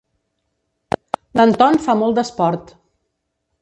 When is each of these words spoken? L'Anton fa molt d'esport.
L'Anton 1.41 1.79
fa 1.87 1.99
molt 2.03 2.21
d'esport. 2.21 2.77